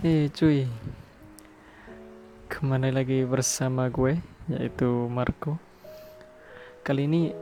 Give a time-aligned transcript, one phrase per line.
[0.00, 0.64] Eh cuy.
[2.48, 4.16] Kembali lagi bersama gue
[4.48, 5.60] Yaitu Marco.
[6.80, 7.36] Kali ini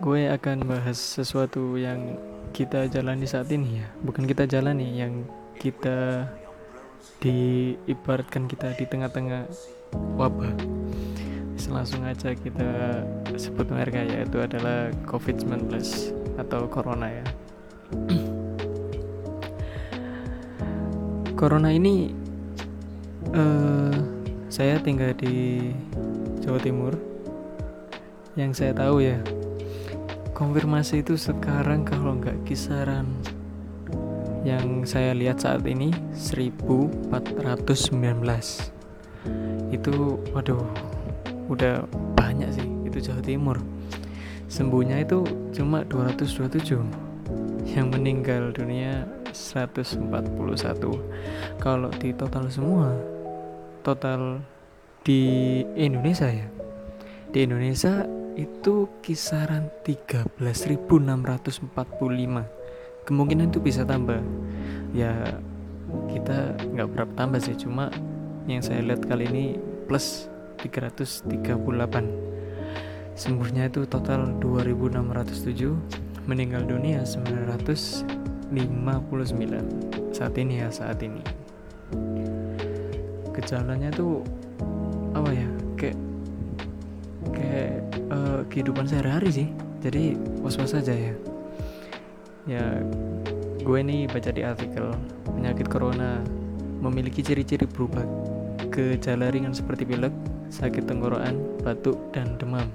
[0.00, 2.16] gue akan bahas sesuatu yang
[2.56, 3.92] kita jalani saat ini ya.
[4.00, 5.28] Bukan kita jalani Yang
[5.60, 6.32] kita
[7.20, 9.44] diibaratkan kita di tengah-tengah
[10.16, 10.56] wabah.
[11.68, 13.04] Langsung aja kita
[13.36, 15.76] sebut mereka yaitu adalah COVID-19
[16.40, 17.26] atau Corona ya
[21.38, 22.10] Corona ini
[23.30, 23.94] uh,
[24.50, 25.70] saya tinggal di
[26.42, 26.98] Jawa Timur.
[28.34, 29.22] Yang saya tahu ya,
[30.34, 33.06] konfirmasi itu sekarang kalau nggak kisaran
[34.42, 37.06] yang saya lihat saat ini 1419
[39.70, 39.94] itu
[40.34, 40.66] waduh
[41.46, 41.86] udah
[42.18, 43.62] banyak sih itu Jawa Timur.
[44.50, 45.22] Sembuhnya itu
[45.54, 46.82] cuma 227
[47.78, 49.06] yang meninggal dunia
[49.38, 50.02] 141
[51.62, 52.90] kalau di total semua
[53.86, 54.42] total
[55.06, 56.50] di Indonesia ya
[57.30, 61.66] di Indonesia itu kisaran 13.645
[63.08, 64.22] kemungkinan itu bisa tambah.
[64.92, 65.40] Ya
[66.12, 67.88] kita nggak berapa tambah sih cuma
[68.44, 69.44] yang saya lihat kali ini
[69.88, 70.28] plus
[70.60, 71.26] 338
[73.16, 78.17] sembuhnya itu total 2607 meninggal dunia 900
[78.52, 81.20] 59 saat ini ya saat ini.
[83.36, 84.24] Gejalanya tuh
[85.14, 85.98] apa ya kayak
[87.32, 87.72] kayak
[88.08, 89.48] uh, kehidupan sehari-hari sih.
[89.84, 91.14] Jadi was-was aja ya.
[92.48, 92.64] Ya
[93.60, 94.96] gue nih baca di artikel
[95.28, 96.24] penyakit corona
[96.80, 98.06] memiliki ciri-ciri berubah.
[98.72, 100.14] Gejala ringan seperti pilek,
[100.48, 102.66] sakit tenggorokan, batuk, dan demam.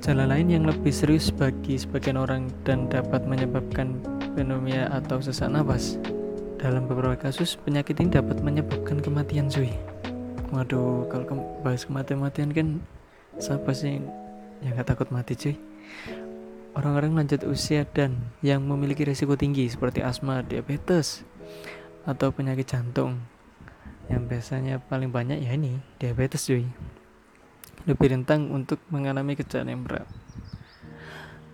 [0.00, 4.00] Gejala lain yang lebih serius bagi sebagian orang dan dapat menyebabkan
[4.32, 6.00] pneumonia atau sesak nafas.
[6.56, 9.68] Dalam beberapa kasus, penyakit ini dapat menyebabkan kematian cuy.
[10.56, 12.80] Waduh, kalau ke bahas kematian-matian kan
[13.36, 14.00] siapa sih
[14.64, 15.60] yang gak takut mati cuy?
[16.72, 21.28] Orang-orang lanjut usia dan yang memiliki risiko tinggi seperti asma, diabetes,
[22.08, 23.20] atau penyakit jantung.
[24.08, 26.64] Yang biasanya paling banyak ya ini, diabetes cuy
[27.88, 30.08] lebih rentang untuk mengalami gejala yang berat.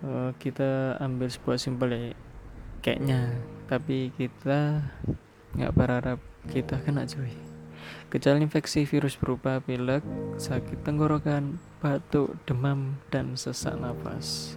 [0.02, 2.02] Uh, kita ambil sebuah simpel ya,
[2.82, 3.34] kayaknya,
[3.66, 4.86] tapi kita
[5.56, 6.18] nggak berharap
[6.50, 7.34] kita kena cuy.
[8.10, 10.02] Gejala infeksi virus berupa pilek,
[10.38, 14.54] sakit tenggorokan, batuk, demam, dan sesak nafas.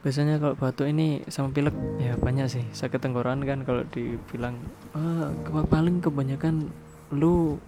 [0.00, 2.64] Biasanya kalau batuk ini sama pilek ya banyak sih.
[2.70, 4.54] Sakit tenggorokan kan kalau dibilang
[4.94, 5.34] ah,
[5.66, 6.70] paling kebanyakan
[7.10, 7.58] lu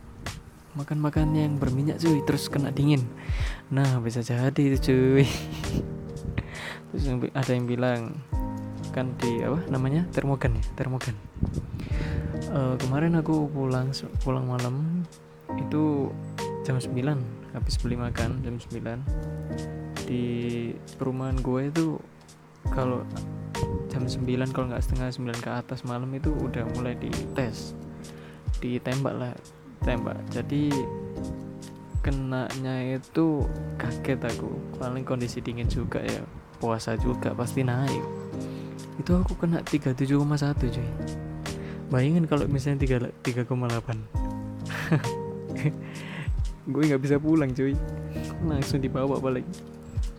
[0.78, 2.22] makan-makan yang berminyak cuy.
[2.22, 3.03] Terus kena dingin.
[3.75, 5.27] Nah bisa jadi itu cuy.
[6.94, 8.22] Terus ada yang bilang
[8.94, 10.06] kan di apa namanya?
[10.15, 10.65] Termogan ya?
[10.78, 11.17] Termogan.
[12.49, 13.91] Uh, kemarin aku pulang
[14.22, 15.05] pulang malam
[15.59, 16.09] itu
[16.65, 16.94] jam 9
[17.53, 20.25] habis beli makan jam 9 di
[20.97, 21.87] perumahan gue itu
[22.72, 23.05] kalau
[23.93, 24.25] jam 9
[24.56, 27.77] kalau nggak setengah 9 ke atas malam itu udah mulai dites.
[28.61, 29.33] Ditembak lah
[29.83, 30.16] tembak.
[30.33, 30.71] Jadi
[32.03, 33.47] kenanya itu
[33.77, 34.49] kaget aku.
[34.78, 36.22] Paling kondisi dingin juga ya.
[36.59, 38.03] Puasa juga pasti naik.
[38.99, 40.88] Itu aku kena 37,1 cuy.
[41.88, 43.49] Bayangin kalau misalnya 3 3,8
[46.69, 47.72] gue nggak bisa pulang cuy.
[48.44, 49.47] Langsung dibawa balik.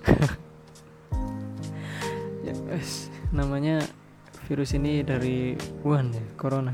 [2.39, 3.85] Ya guys namanya
[4.49, 5.53] virus ini dari
[5.85, 6.73] Wuhan ya corona.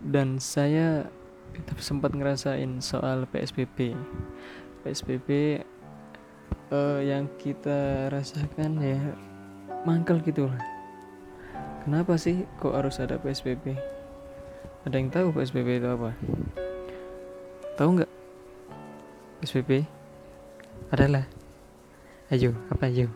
[0.00, 1.04] Dan saya
[1.80, 3.92] sempat ngerasain soal PSBB
[4.84, 5.60] PSBB
[6.70, 9.00] uh, yang kita rasakan ya
[9.86, 10.62] mangkel gitu lah.
[11.86, 13.96] Kenapa sih kok harus ada PSBB
[14.86, 16.14] ada yang tahu PSBB itu apa?
[17.74, 18.12] Tahu nggak?
[19.42, 19.82] PSBB
[20.94, 21.26] adalah.
[22.30, 23.10] Ayo apa ayo?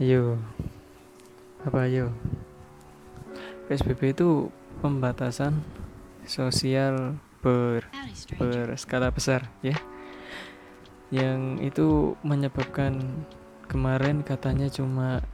[0.00, 0.40] Ayo.
[1.60, 2.16] Apa ayo?
[3.68, 4.48] PSBB itu
[4.80, 5.60] pembatasan
[6.26, 7.88] sosial ber
[8.36, 9.76] berskala besar ya.
[11.10, 11.40] Yang
[11.74, 11.88] itu
[12.22, 13.24] menyebabkan
[13.66, 15.24] kemarin katanya cuma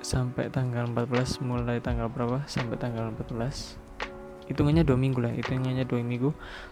[0.00, 2.46] sampai tanggal 14 mulai tanggal berapa?
[2.46, 3.86] Sampai tanggal 14
[4.46, 6.30] hitungannya dua minggu lah hitungannya dua minggu.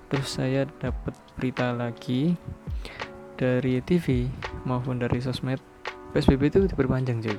[0.08, 2.38] Terus saya dapat berita lagi
[3.34, 4.30] dari TV
[4.62, 5.58] maupun dari sosmed
[6.14, 7.38] PSBB itu diperpanjang cuy.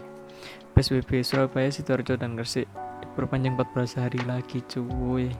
[0.75, 2.67] PSBB Surabaya Sidoarjo dan Gresik
[3.15, 5.31] perpanjang 14 hari lagi cuy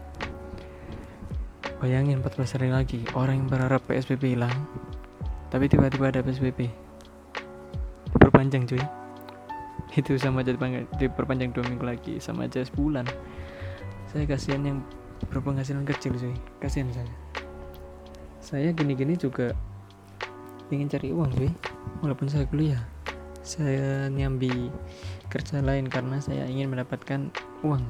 [1.85, 4.57] bayangin 14 hari lagi orang yang berharap PSBB hilang
[5.53, 6.65] tapi tiba-tiba ada PSBB
[8.09, 8.81] diperpanjang cuy.
[9.93, 10.57] Itu sama aja
[10.97, 13.05] diperpanjang dua minggu lagi sama aja sebulan.
[14.09, 14.77] Saya kasihan yang
[15.29, 17.13] berpenghasilan kecil sih kasihan saya.
[18.41, 19.53] Saya gini-gini juga
[20.73, 21.53] ingin cari uang sih
[22.01, 22.81] walaupun saya kuliah
[23.45, 24.73] saya nyambi
[25.29, 27.29] kerja lain karena saya ingin mendapatkan
[27.61, 27.85] uang.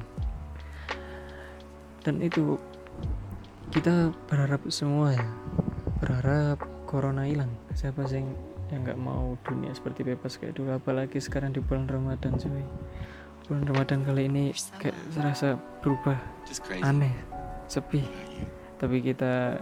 [2.04, 2.60] Dan itu
[3.76, 5.26] kita berharap semua ya.
[6.00, 7.52] Berharap corona hilang.
[7.76, 8.24] Siapa sih
[8.72, 10.80] yang nggak mau dunia seperti bebas kayak dulu?
[10.80, 12.64] Apalagi sekarang di bulan Ramadan cuy.
[13.44, 16.16] Bulan Ramadan kali ini kayak serasa berubah.
[16.80, 17.12] Aneh
[17.68, 18.00] sepi.
[18.80, 19.60] Tapi kita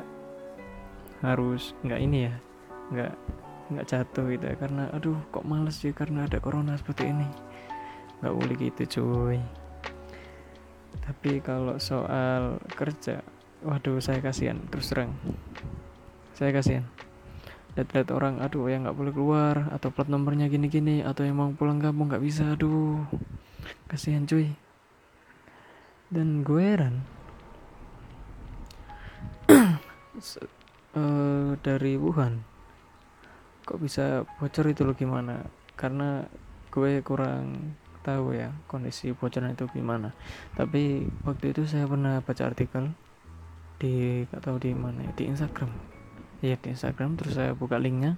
[1.27, 2.35] harus nggak ini ya
[2.95, 3.13] nggak
[3.75, 4.55] nggak jatuh gitu ya.
[4.55, 7.27] Karena aduh kok males sih karena ada corona seperti ini?
[8.23, 9.43] Nggak boleh gitu cuy.
[11.03, 13.34] Tapi kalau soal kerja
[13.65, 14.61] waduh saya kasihan.
[14.69, 15.17] Terus terang.
[16.37, 16.85] Saya kasihan.
[17.75, 21.83] Lihat-lihat orang aduh yang nggak boleh keluar atau plat nomornya gini-gini atau yang mau pulang
[21.83, 23.03] kampung nggak bisa aduh.
[23.91, 24.55] Kasihan cuy.
[26.13, 27.03] Dan gue heran.
[30.95, 32.47] Uh, dari Wuhan.
[33.67, 35.43] Kok bisa bocor itu loh gimana?
[35.75, 36.23] Karena
[36.71, 37.75] gue kurang
[38.07, 40.15] tahu ya kondisi bocoran itu gimana.
[40.55, 42.95] Tapi waktu itu saya pernah baca artikel
[43.79, 45.71] di gak tahu di mana ya di Instagram.
[46.45, 48.17] Lihat di Instagram terus saya buka linknya.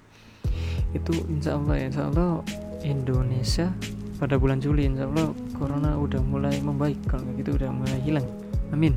[0.92, 2.42] Itu insya Allah insya Allah
[2.84, 3.72] Indonesia
[4.16, 7.00] pada bulan Juli insya Allah corona udah mulai membaik.
[7.08, 8.26] Kalau gitu udah mulai hilang.
[8.70, 8.94] Amin.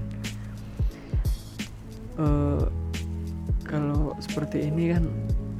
[2.19, 2.67] Uh,
[3.63, 5.07] kalau seperti ini kan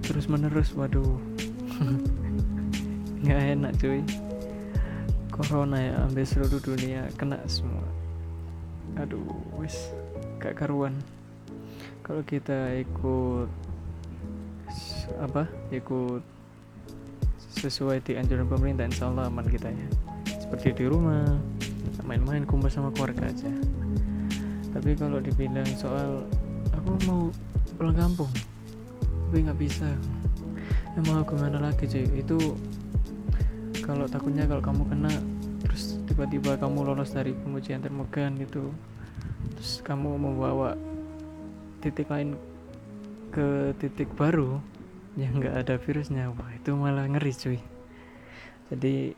[0.03, 1.15] terus menerus waduh.
[3.23, 4.01] Nggak enak cuy.
[5.31, 7.98] Corona ya ambil seluruh dunia kena semua
[8.97, 9.21] aduh
[9.61, 9.93] wis
[10.39, 10.95] gak karuan.
[12.01, 13.49] Kalau kita ikut
[15.21, 15.45] apa?
[15.69, 16.25] Ikut
[17.59, 19.87] sesuai di anjuran pemerintah insya Allah aman kita ya.
[20.25, 21.27] Seperti di rumah
[22.05, 23.51] main-main kumpul sama keluarga aja.
[24.73, 26.25] Tapi kalau dibilang soal
[26.73, 27.29] aku mau
[27.77, 28.31] pulang kampung
[29.29, 29.89] tapi nggak bisa.
[30.97, 32.37] Emang aku gimana lagi cuy itu
[33.85, 35.13] kalau takutnya kalau kamu kena
[35.65, 35.88] terus
[36.19, 38.75] tiba-tiba kamu lolos dari pengujian termogan gitu
[39.55, 40.75] terus kamu membawa
[41.79, 42.35] titik lain
[43.31, 44.59] ke titik baru
[45.15, 46.27] yang nggak ada virusnya.
[46.35, 47.59] Wah itu malah ngeri cuy.
[48.67, 49.15] Jadi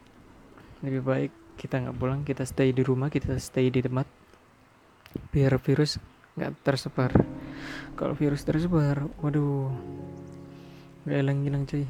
[0.86, 4.06] lebih baik kita nggak pulang kita stay di rumah kita stay di tempat
[5.34, 5.98] biar virus
[6.38, 7.18] nggak tersebar.
[7.98, 9.74] Kalau virus tersebar waduh
[11.10, 11.90] nggak hilang-hilang cuy.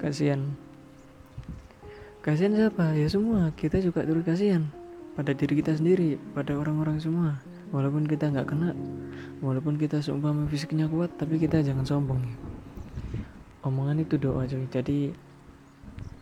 [0.00, 0.56] Kasihan
[2.22, 2.94] kasihan siapa?
[2.94, 3.50] Ya semua.
[3.58, 4.70] Kita juga turut kasihan
[5.18, 7.42] pada diri kita sendiri pada orang-orang semua.
[7.74, 8.76] Walaupun kita nggak kena
[9.42, 12.22] walaupun kita seumpama fisiknya kuat tapi kita jangan sombong.
[13.66, 14.64] Omongan itu doa cuy.
[14.70, 15.10] Jadi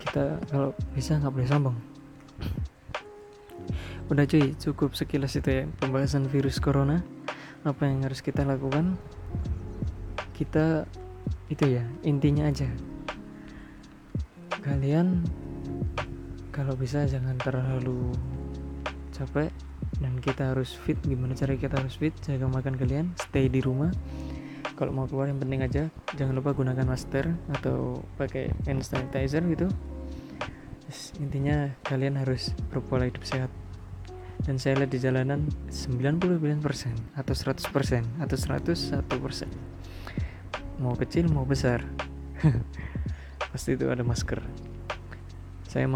[0.01, 1.77] kita kalau bisa nggak boleh sombong.
[4.09, 4.57] Udah cuy.
[4.57, 7.05] Cukup sekilas itu ya pembahasan virus corona.
[7.61, 8.97] Apa yang harus kita lakukan?
[10.33, 10.89] Kita
[11.53, 12.71] itu ya intinya aja.
[14.65, 15.25] Kalian
[16.51, 18.11] kalau bisa jangan terlalu
[19.15, 19.51] capek
[20.03, 20.99] dan kita harus fit.
[21.03, 22.15] Gimana cara kita harus fit?
[22.23, 23.91] Jaga makan kalian stay di rumah.
[24.75, 25.83] Kalau mau keluar yang penting aja.
[26.19, 27.31] Jangan lupa gunakan masker
[27.61, 29.69] atau pakai hand sanitizer gitu.
[30.87, 33.53] Terus, intinya kalian harus berpola hidup sehat.
[34.41, 36.17] Dan saya lihat di jalanan 99%
[37.13, 39.81] atau 100% atau 101%
[40.81, 41.85] mau kecil mau besar.
[43.53, 44.41] Pasti itu ada masker.
[45.69, 45.87] Saya